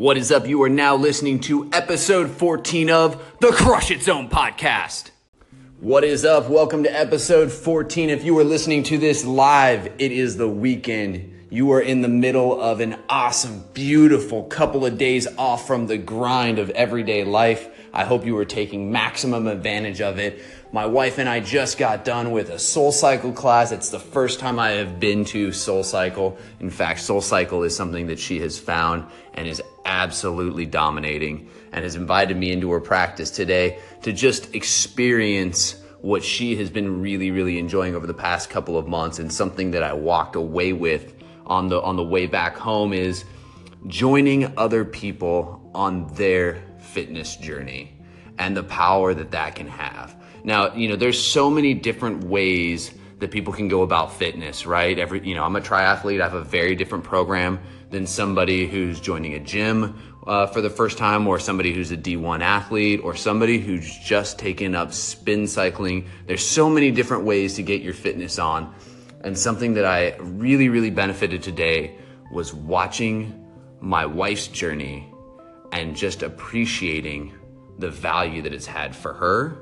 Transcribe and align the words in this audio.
What 0.00 0.16
is 0.16 0.32
up? 0.32 0.48
You 0.48 0.62
are 0.62 0.70
now 0.70 0.96
listening 0.96 1.40
to 1.40 1.68
episode 1.74 2.30
14 2.30 2.88
of 2.88 3.22
the 3.40 3.52
Crush 3.52 3.90
It 3.90 4.02
Zone 4.02 4.30
podcast. 4.30 5.10
What 5.78 6.04
is 6.04 6.24
up? 6.24 6.48
Welcome 6.48 6.84
to 6.84 6.88
episode 6.88 7.52
14. 7.52 8.08
If 8.08 8.24
you 8.24 8.38
are 8.38 8.44
listening 8.44 8.82
to 8.84 8.96
this 8.96 9.26
live, 9.26 9.92
it 9.98 10.10
is 10.10 10.38
the 10.38 10.48
weekend. 10.48 11.48
You 11.50 11.72
are 11.72 11.82
in 11.82 12.00
the 12.00 12.08
middle 12.08 12.58
of 12.58 12.80
an 12.80 12.96
awesome, 13.10 13.62
beautiful 13.74 14.44
couple 14.44 14.86
of 14.86 14.96
days 14.96 15.26
off 15.36 15.66
from 15.66 15.86
the 15.86 15.98
grind 15.98 16.58
of 16.58 16.70
everyday 16.70 17.22
life. 17.22 17.68
I 17.92 18.04
hope 18.04 18.24
you 18.24 18.36
are 18.38 18.44
taking 18.44 18.92
maximum 18.92 19.46
advantage 19.46 20.00
of 20.00 20.18
it. 20.18 20.42
My 20.72 20.86
wife 20.86 21.18
and 21.18 21.28
I 21.28 21.40
just 21.40 21.78
got 21.78 22.04
done 22.04 22.30
with 22.30 22.50
a 22.50 22.54
SoulCycle 22.54 23.34
class. 23.34 23.72
It's 23.72 23.90
the 23.90 23.98
first 23.98 24.38
time 24.38 24.58
I 24.58 24.70
have 24.70 25.00
been 25.00 25.24
to 25.26 25.48
SoulCycle. 25.48 26.38
In 26.60 26.70
fact, 26.70 27.00
SoulCycle 27.00 27.66
is 27.66 27.74
something 27.74 28.06
that 28.06 28.18
she 28.18 28.38
has 28.40 28.58
found 28.58 29.06
and 29.34 29.48
is 29.48 29.62
absolutely 29.84 30.66
dominating 30.66 31.48
and 31.72 31.82
has 31.82 31.96
invited 31.96 32.36
me 32.36 32.52
into 32.52 32.70
her 32.70 32.80
practice 32.80 33.30
today 33.30 33.78
to 34.02 34.12
just 34.12 34.54
experience 34.54 35.82
what 36.00 36.22
she 36.22 36.56
has 36.56 36.70
been 36.70 37.02
really, 37.02 37.30
really 37.30 37.58
enjoying 37.58 37.94
over 37.94 38.06
the 38.06 38.14
past 38.14 38.50
couple 38.50 38.78
of 38.78 38.86
months 38.86 39.18
and 39.18 39.32
something 39.32 39.72
that 39.72 39.82
I 39.82 39.92
walked 39.92 40.36
away 40.36 40.72
with 40.72 41.14
on 41.46 41.68
the, 41.68 41.80
on 41.82 41.96
the 41.96 42.04
way 42.04 42.26
back 42.26 42.56
home 42.56 42.92
is 42.92 43.24
joining 43.86 44.56
other 44.58 44.84
people 44.84 45.70
on 45.74 46.12
their 46.14 46.62
fitness 46.78 47.36
journey 47.36 47.96
and 48.38 48.56
the 48.56 48.62
power 48.62 49.14
that 49.14 49.30
that 49.30 49.54
can 49.54 49.66
have. 49.66 50.16
Now, 50.44 50.74
you 50.74 50.88
know, 50.88 50.96
there's 50.96 51.22
so 51.22 51.50
many 51.50 51.74
different 51.74 52.24
ways 52.24 52.92
that 53.18 53.30
people 53.30 53.52
can 53.52 53.68
go 53.68 53.82
about 53.82 54.14
fitness, 54.14 54.66
right? 54.66 54.98
Every, 54.98 55.26
you 55.26 55.34
know, 55.34 55.44
I'm 55.44 55.56
a 55.56 55.60
triathlete. 55.60 56.20
I 56.20 56.24
have 56.24 56.34
a 56.34 56.42
very 56.42 56.74
different 56.74 57.04
program 57.04 57.60
than 57.90 58.06
somebody 58.06 58.66
who's 58.66 58.98
joining 58.98 59.34
a 59.34 59.40
gym 59.40 59.98
uh, 60.26 60.46
for 60.46 60.60
the 60.60 60.70
first 60.70 60.96
time, 60.96 61.26
or 61.26 61.38
somebody 61.38 61.72
who's 61.72 61.92
a 61.92 61.96
D1 61.96 62.40
athlete, 62.40 63.00
or 63.02 63.14
somebody 63.14 63.58
who's 63.58 63.94
just 63.98 64.38
taken 64.38 64.74
up 64.74 64.92
spin 64.92 65.46
cycling. 65.46 66.08
There's 66.26 66.46
so 66.46 66.70
many 66.70 66.90
different 66.90 67.24
ways 67.24 67.54
to 67.56 67.62
get 67.62 67.82
your 67.82 67.94
fitness 67.94 68.38
on. 68.38 68.74
And 69.22 69.36
something 69.36 69.74
that 69.74 69.84
I 69.84 70.16
really, 70.18 70.68
really 70.70 70.90
benefited 70.90 71.42
today 71.42 71.98
was 72.32 72.54
watching 72.54 73.39
my 73.80 74.06
wife's 74.06 74.48
journey 74.48 75.12
and 75.72 75.96
just 75.96 76.22
appreciating 76.22 77.34
the 77.78 77.90
value 77.90 78.42
that 78.42 78.52
it's 78.52 78.66
had 78.66 78.94
for 78.94 79.12
her 79.14 79.58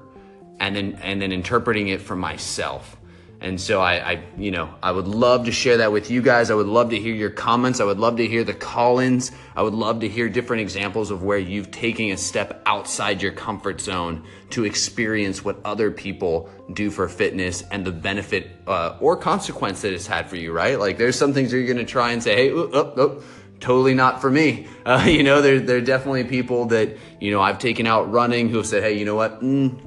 and 0.61 0.75
then 0.75 0.99
and 1.03 1.23
then 1.23 1.33
interpreting 1.33 1.89
it 1.89 2.01
for 2.01 2.17
myself. 2.17 2.97
And 3.41 3.61
so 3.61 3.81
I, 3.81 4.13
I, 4.13 4.25
you 4.37 4.51
know, 4.51 4.75
I 4.83 4.91
would 4.91 5.07
love 5.07 5.45
to 5.45 5.53
share 5.53 5.77
that 5.77 5.93
with 5.93 6.11
you 6.11 6.23
guys. 6.23 6.51
I 6.51 6.55
would 6.55 6.67
love 6.67 6.91
to 6.91 6.99
hear 6.99 7.15
your 7.15 7.31
comments. 7.31 7.79
I 7.79 7.85
would 7.85 8.01
love 8.01 8.17
to 8.17 8.27
hear 8.27 8.43
the 8.43 8.53
call-ins. 8.53 9.31
I 9.55 9.63
would 9.63 9.75
love 9.75 10.01
to 10.01 10.09
hear 10.09 10.29
different 10.29 10.63
examples 10.63 11.13
of 11.13 11.23
where 11.23 11.39
you've 11.39 11.71
taken 11.71 12.07
a 12.07 12.17
step 12.17 12.61
outside 12.67 13.23
your 13.23 13.31
comfort 13.31 13.81
zone 13.81 14.25
to 14.51 14.65
experience 14.65 15.45
what 15.45 15.61
other 15.65 15.93
people 15.93 16.51
do 16.73 16.91
for 16.91 17.09
fitness 17.09 17.63
and 17.71 17.85
the 17.85 17.93
benefit 17.93 18.51
uh, 18.67 18.97
or 19.01 19.17
consequence 19.17 19.83
that 19.83 19.93
it's 19.93 20.09
had 20.09 20.29
for 20.29 20.35
you. 20.35 20.51
Right? 20.53 20.77
Like, 20.77 20.99
there's 20.99 21.17
some 21.17 21.33
things 21.33 21.53
you're 21.53 21.65
going 21.65 21.77
to 21.77 21.85
try 21.85 22.11
and 22.11 22.21
say, 22.21 22.35
"Hey, 22.35 22.51
oh, 22.51 22.69
oh, 22.73 22.93
oh, 22.97 23.23
totally 23.61 23.95
not 23.95 24.21
for 24.21 24.31
me." 24.31 24.67
Uh, 24.89 25.05
you 25.05 25.23
know, 25.23 25.43
there 25.43 25.61
there 25.61 25.77
are 25.77 25.83
definitely 25.83 26.25
people 26.25 26.65
that 26.65 26.97
you 27.21 27.31
know 27.31 27.43
I've 27.43 27.59
taken 27.59 27.87
out 27.87 28.11
running 28.11 28.49
who 28.49 28.57
have 28.57 28.67
said, 28.67 28.83
"Hey, 28.83 28.99
you 28.99 29.05
know 29.05 29.17
what?" 29.17 29.43
Mm, 29.43 29.79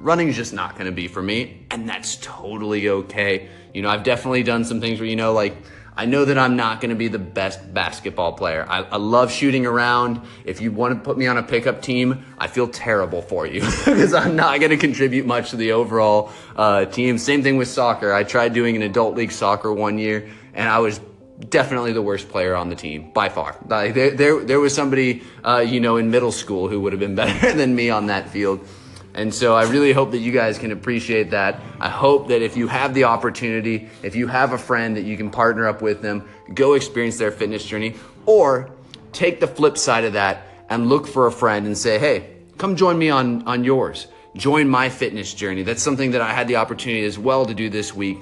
running's 0.00 0.36
just 0.36 0.52
not 0.52 0.74
going 0.74 0.86
to 0.86 0.92
be 0.92 1.08
for 1.08 1.22
me. 1.22 1.66
And 1.70 1.88
that's 1.88 2.16
totally 2.16 2.88
okay. 2.88 3.48
You 3.74 3.82
know 3.82 3.88
i've 3.88 4.02
definitely 4.02 4.42
done 4.42 4.64
some 4.64 4.80
things 4.80 4.98
where 4.98 5.08
you 5.08 5.14
know 5.14 5.32
like 5.32 5.56
i 5.96 6.04
know 6.04 6.24
that 6.24 6.36
i'm 6.36 6.56
not 6.56 6.80
going 6.80 6.90
to 6.90 6.96
be 6.96 7.06
the 7.06 7.20
best 7.20 7.72
basketball 7.72 8.32
player. 8.32 8.66
I, 8.68 8.82
I, 8.82 8.96
love 8.96 9.30
shooting 9.30 9.64
around. 9.64 10.22
If 10.44 10.60
you 10.60 10.72
want 10.72 10.94
to 10.94 11.00
put 11.00 11.16
me 11.16 11.28
on 11.28 11.36
a 11.36 11.42
pickup 11.42 11.82
team 11.82 12.24
i 12.38 12.48
feel 12.48 12.66
terrible 12.66 13.22
for 13.22 13.46
you 13.46 13.60
because 13.84 14.12
i'm 14.12 14.34
not 14.34 14.58
going 14.58 14.70
to 14.70 14.76
contribute 14.76 15.24
much 15.24 15.50
to 15.50 15.56
the 15.56 15.70
overall 15.72 16.32
uh, 16.56 16.86
team. 16.86 17.16
Same 17.16 17.44
thing 17.44 17.58
with 17.58 17.68
soccer. 17.68 18.12
I 18.12 18.24
tried 18.24 18.54
doing 18.54 18.74
an 18.74 18.82
adult 18.82 19.14
league 19.14 19.32
soccer 19.32 19.72
one 19.72 19.98
year 19.98 20.28
and 20.52 20.68
i 20.68 20.80
was 20.80 21.00
definitely 21.48 21.92
the 21.92 22.02
worst 22.02 22.28
player 22.28 22.54
on 22.54 22.68
the 22.68 22.76
team 22.76 23.10
by 23.12 23.28
far. 23.28 23.56
Like 23.66 23.94
there, 23.94 24.10
there, 24.10 24.44
there 24.44 24.60
was 24.60 24.74
somebody, 24.74 25.22
uh, 25.44 25.64
you 25.66 25.80
know, 25.80 25.96
in 25.96 26.10
middle 26.10 26.32
school 26.32 26.68
who 26.68 26.80
would 26.80 26.92
have 26.92 27.00
been 27.00 27.14
better 27.16 27.52
than 27.52 27.74
me 27.74 27.90
on 27.90 28.06
that 28.06 28.28
field. 28.28 28.66
And 29.12 29.34
so 29.34 29.56
I 29.56 29.64
really 29.64 29.92
hope 29.92 30.12
that 30.12 30.18
you 30.18 30.30
guys 30.30 30.58
can 30.58 30.70
appreciate 30.70 31.30
that. 31.30 31.60
I 31.80 31.88
hope 31.88 32.28
that 32.28 32.42
if 32.42 32.56
you 32.56 32.68
have 32.68 32.94
the 32.94 33.04
opportunity, 33.04 33.88
if 34.02 34.14
you 34.14 34.28
have 34.28 34.52
a 34.52 34.58
friend 34.58 34.96
that 34.96 35.02
you 35.02 35.16
can 35.16 35.30
partner 35.30 35.66
up 35.66 35.82
with 35.82 36.00
them, 36.00 36.28
go 36.54 36.74
experience 36.74 37.18
their 37.18 37.32
fitness 37.32 37.64
journey, 37.64 37.96
or 38.26 38.70
take 39.12 39.40
the 39.40 39.48
flip 39.48 39.76
side 39.76 40.04
of 40.04 40.12
that 40.12 40.46
and 40.68 40.88
look 40.88 41.08
for 41.08 41.26
a 41.26 41.32
friend 41.32 41.66
and 41.66 41.76
say, 41.76 41.98
hey, 41.98 42.36
come 42.56 42.76
join 42.76 42.96
me 42.96 43.10
on, 43.10 43.42
on 43.48 43.64
yours. 43.64 44.06
Join 44.36 44.68
my 44.68 44.88
fitness 44.88 45.34
journey. 45.34 45.64
That's 45.64 45.82
something 45.82 46.12
that 46.12 46.20
I 46.20 46.32
had 46.32 46.46
the 46.46 46.56
opportunity 46.56 47.04
as 47.04 47.18
well 47.18 47.44
to 47.46 47.54
do 47.54 47.68
this 47.68 47.92
week 47.92 48.18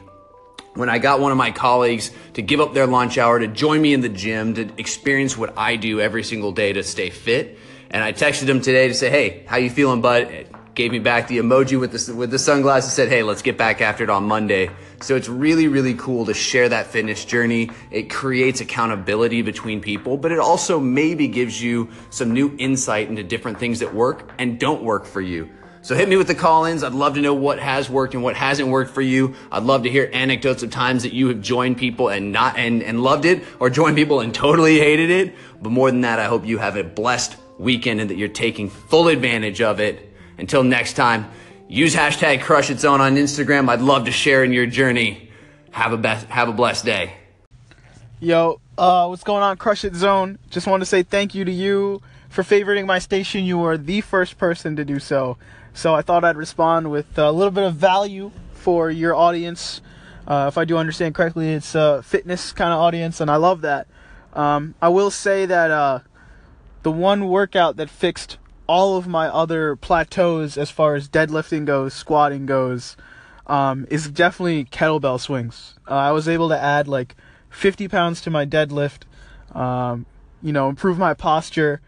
when 0.78 0.88
I 0.88 0.98
got 0.98 1.18
one 1.18 1.32
of 1.32 1.38
my 1.38 1.50
colleagues 1.50 2.12
to 2.34 2.42
give 2.42 2.60
up 2.60 2.72
their 2.72 2.86
lunch 2.86 3.18
hour 3.18 3.40
to 3.40 3.48
join 3.48 3.82
me 3.82 3.92
in 3.92 4.00
the 4.00 4.08
gym 4.08 4.54
to 4.54 4.70
experience 4.78 5.36
what 5.36 5.58
I 5.58 5.74
do 5.74 6.00
every 6.00 6.22
single 6.22 6.52
day 6.52 6.72
to 6.72 6.84
stay 6.84 7.10
fit. 7.10 7.58
And 7.90 8.04
I 8.04 8.12
texted 8.12 8.48
him 8.48 8.60
today 8.60 8.86
to 8.86 8.94
say, 8.94 9.10
"Hey, 9.10 9.42
how 9.46 9.56
you 9.56 9.70
feeling, 9.70 10.00
bud?" 10.00 10.30
It 10.30 10.52
gave 10.76 10.92
me 10.92 11.00
back 11.00 11.26
the 11.26 11.38
emoji 11.38 11.78
with 11.78 11.90
the, 11.90 12.14
with 12.14 12.30
the 12.30 12.38
sunglasses, 12.38 12.92
said, 12.92 13.08
hey, 13.08 13.24
let's 13.24 13.42
get 13.42 13.58
back 13.58 13.80
after 13.80 14.04
it 14.04 14.10
on 14.10 14.22
Monday. 14.22 14.70
So 15.00 15.16
it's 15.16 15.28
really, 15.28 15.66
really 15.66 15.94
cool 15.94 16.26
to 16.26 16.34
share 16.34 16.68
that 16.68 16.86
fitness 16.86 17.24
journey. 17.24 17.70
It 17.90 18.08
creates 18.10 18.60
accountability 18.60 19.42
between 19.42 19.80
people, 19.80 20.16
but 20.16 20.30
it 20.30 20.38
also 20.38 20.78
maybe 20.78 21.26
gives 21.26 21.60
you 21.60 21.88
some 22.10 22.32
new 22.32 22.54
insight 22.58 23.08
into 23.08 23.24
different 23.24 23.58
things 23.58 23.80
that 23.80 23.92
work 23.92 24.30
and 24.38 24.60
don't 24.60 24.84
work 24.84 25.04
for 25.04 25.20
you. 25.20 25.50
So 25.80 25.94
hit 25.94 26.08
me 26.08 26.16
with 26.16 26.26
the 26.26 26.34
call-ins. 26.34 26.82
I'd 26.82 26.92
love 26.92 27.14
to 27.14 27.20
know 27.20 27.34
what 27.34 27.58
has 27.58 27.88
worked 27.88 28.14
and 28.14 28.22
what 28.22 28.36
hasn't 28.36 28.68
worked 28.68 28.90
for 28.90 29.00
you. 29.00 29.34
I'd 29.50 29.62
love 29.62 29.84
to 29.84 29.90
hear 29.90 30.10
anecdotes 30.12 30.62
of 30.62 30.70
times 30.70 31.04
that 31.04 31.12
you 31.12 31.28
have 31.28 31.40
joined 31.40 31.78
people 31.78 32.08
and 32.08 32.32
not 32.32 32.58
and, 32.58 32.82
and 32.82 33.02
loved 33.02 33.24
it 33.24 33.44
or 33.60 33.70
joined 33.70 33.96
people 33.96 34.20
and 34.20 34.34
totally 34.34 34.78
hated 34.78 35.10
it. 35.10 35.34
But 35.62 35.70
more 35.70 35.90
than 35.90 36.02
that, 36.02 36.18
I 36.18 36.24
hope 36.24 36.44
you 36.46 36.58
have 36.58 36.76
a 36.76 36.84
blessed 36.84 37.36
weekend 37.58 38.00
and 38.00 38.10
that 38.10 38.16
you're 38.16 38.28
taking 38.28 38.70
full 38.70 39.08
advantage 39.08 39.60
of 39.60 39.80
it. 39.80 40.12
Until 40.36 40.62
next 40.62 40.94
time, 40.94 41.30
use 41.68 41.94
hashtag 41.94 42.42
crush 42.42 42.70
it 42.70 42.80
zone 42.80 43.00
on 43.00 43.16
Instagram. 43.16 43.68
I'd 43.68 43.80
love 43.80 44.04
to 44.06 44.12
share 44.12 44.44
in 44.44 44.52
your 44.52 44.66
journey. 44.66 45.30
Have 45.70 45.92
a 45.92 45.96
best, 45.96 46.26
have 46.26 46.48
a 46.48 46.52
blessed 46.52 46.84
day. 46.84 47.14
Yo, 48.20 48.60
uh, 48.76 49.06
what's 49.06 49.22
going 49.22 49.44
on, 49.44 49.56
Crush 49.56 49.84
It 49.84 49.94
Zone? 49.94 50.38
Just 50.50 50.66
want 50.66 50.80
to 50.80 50.86
say 50.86 51.04
thank 51.04 51.36
you 51.36 51.44
to 51.44 51.52
you 51.52 52.02
for 52.28 52.42
favoriting 52.42 52.84
my 52.84 52.98
station. 52.98 53.44
You 53.44 53.62
are 53.62 53.76
the 53.76 54.00
first 54.00 54.38
person 54.38 54.74
to 54.74 54.84
do 54.84 54.98
so. 54.98 55.36
So 55.78 55.94
I 55.94 56.02
thought 56.02 56.24
I'd 56.24 56.36
respond 56.36 56.90
with 56.90 57.16
a 57.16 57.30
little 57.30 57.52
bit 57.52 57.62
of 57.62 57.76
value 57.76 58.32
for 58.52 58.90
your 58.90 59.14
audience. 59.14 59.80
Uh, 60.26 60.46
if 60.48 60.58
I 60.58 60.64
do 60.64 60.76
understand 60.76 61.14
correctly, 61.14 61.52
it's 61.52 61.72
a 61.76 62.02
fitness 62.02 62.50
kind 62.50 62.72
of 62.72 62.80
audience, 62.80 63.20
and 63.20 63.30
I 63.30 63.36
love 63.36 63.60
that. 63.60 63.86
Um, 64.32 64.74
I 64.82 64.88
will 64.88 65.12
say 65.12 65.46
that 65.46 65.70
uh, 65.70 66.00
the 66.82 66.90
one 66.90 67.28
workout 67.28 67.76
that 67.76 67.90
fixed 67.90 68.38
all 68.66 68.96
of 68.96 69.06
my 69.06 69.28
other 69.28 69.76
plateaus 69.76 70.58
as 70.58 70.68
far 70.68 70.96
as 70.96 71.08
deadlifting 71.08 71.64
goes, 71.64 71.94
squatting 71.94 72.44
goes, 72.44 72.96
um, 73.46 73.86
is 73.88 74.10
definitely 74.10 74.64
kettlebell 74.64 75.20
swings. 75.20 75.78
Uh, 75.88 75.94
I 75.94 76.10
was 76.10 76.28
able 76.28 76.48
to 76.48 76.60
add 76.60 76.88
like 76.88 77.14
50 77.50 77.86
pounds 77.86 78.20
to 78.22 78.30
my 78.30 78.44
deadlift, 78.44 79.02
um, 79.54 80.06
you 80.42 80.52
know, 80.52 80.68
improve 80.68 80.98
my 80.98 81.14
posture, 81.14 81.80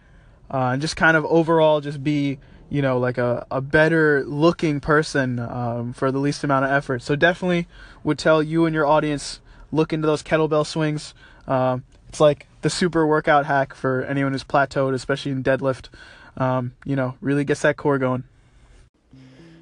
uh, 0.48 0.70
and 0.74 0.80
just 0.80 0.94
kind 0.94 1.16
of 1.16 1.24
overall 1.24 1.80
just 1.80 2.04
be, 2.04 2.38
you 2.70 2.80
know, 2.80 2.98
like 2.98 3.18
a, 3.18 3.46
a 3.50 3.60
better 3.60 4.24
looking 4.24 4.80
person 4.80 5.38
um, 5.38 5.92
for 5.92 6.10
the 6.10 6.18
least 6.18 6.44
amount 6.44 6.64
of 6.64 6.70
effort. 6.70 7.02
So 7.02 7.16
definitely 7.16 7.66
would 8.02 8.18
tell 8.18 8.42
you 8.42 8.64
and 8.64 8.74
your 8.74 8.86
audience 8.86 9.40
look 9.70 9.92
into 9.92 10.06
those 10.06 10.22
kettlebell 10.22 10.66
swings. 10.66 11.12
Um, 11.46 11.84
it's 12.08 12.20
like 12.20 12.46
the 12.62 12.70
super 12.70 13.06
workout 13.06 13.46
hack 13.46 13.74
for 13.74 14.02
anyone 14.04 14.32
who's 14.32 14.44
plateaued, 14.44 14.94
especially 14.94 15.32
in 15.32 15.42
deadlift 15.42 15.88
um, 16.36 16.72
you 16.84 16.96
know, 16.96 17.14
really 17.20 17.44
gets 17.44 17.62
that 17.62 17.76
core 17.76 17.98
going. 17.98 18.24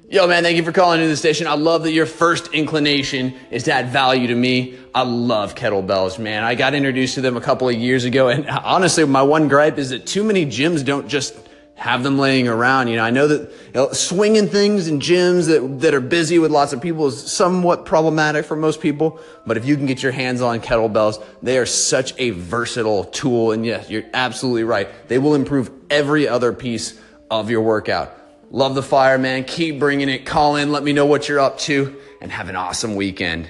Yo, 0.09 0.25
man, 0.25 0.41
thank 0.41 0.57
you 0.57 0.63
for 0.63 0.71
calling 0.71 0.99
into 0.99 1.09
the 1.09 1.17
station. 1.17 1.45
I 1.45 1.53
love 1.53 1.83
that 1.83 1.91
your 1.91 2.07
first 2.07 2.51
inclination 2.51 3.35
is 3.51 3.63
to 3.63 3.73
add 3.73 3.89
value 3.89 4.27
to 4.27 4.35
me. 4.35 4.79
I 4.95 5.03
love 5.03 5.53
kettlebells, 5.53 6.17
man. 6.17 6.43
I 6.43 6.55
got 6.55 6.73
introduced 6.73 7.15
to 7.15 7.21
them 7.21 7.37
a 7.37 7.41
couple 7.41 7.69
of 7.69 7.75
years 7.75 8.05
ago, 8.05 8.29
and 8.29 8.49
honestly, 8.49 9.05
my 9.05 9.21
one 9.21 9.47
gripe 9.47 9.77
is 9.77 9.91
that 9.91 10.07
too 10.07 10.23
many 10.23 10.47
gyms 10.47 10.83
don't 10.83 11.07
just 11.07 11.35
have 11.79 12.03
them 12.03 12.19
laying 12.19 12.49
around. 12.49 12.89
You 12.89 12.97
know, 12.97 13.05
I 13.05 13.09
know 13.09 13.27
that 13.29 13.41
you 13.41 13.73
know, 13.73 13.91
swinging 13.93 14.49
things 14.49 14.89
in 14.89 14.99
gyms 14.99 15.47
that, 15.47 15.79
that 15.79 15.93
are 15.93 16.01
busy 16.01 16.37
with 16.37 16.51
lots 16.51 16.73
of 16.73 16.81
people 16.81 17.07
is 17.07 17.31
somewhat 17.31 17.85
problematic 17.85 18.45
for 18.45 18.57
most 18.57 18.81
people. 18.81 19.17
But 19.47 19.55
if 19.55 19.65
you 19.65 19.77
can 19.77 19.85
get 19.85 20.03
your 20.03 20.11
hands 20.11 20.41
on 20.41 20.59
kettlebells, 20.59 21.23
they 21.41 21.57
are 21.57 21.65
such 21.65 22.13
a 22.17 22.31
versatile 22.31 23.05
tool. 23.05 23.53
And 23.53 23.65
yes, 23.65 23.89
you're 23.89 24.03
absolutely 24.13 24.65
right. 24.65 24.89
They 25.07 25.19
will 25.19 25.35
improve 25.35 25.71
every 25.89 26.27
other 26.27 26.51
piece 26.51 26.99
of 27.31 27.49
your 27.49 27.61
workout. 27.61 28.13
Love 28.51 28.75
the 28.75 28.83
fire, 28.83 29.17
man. 29.17 29.45
Keep 29.45 29.79
bringing 29.79 30.09
it. 30.09 30.25
Call 30.25 30.57
in. 30.57 30.73
Let 30.73 30.83
me 30.83 30.91
know 30.91 31.05
what 31.05 31.29
you're 31.29 31.39
up 31.39 31.59
to 31.59 31.97
and 32.19 32.29
have 32.29 32.49
an 32.49 32.57
awesome 32.57 32.95
weekend. 32.95 33.49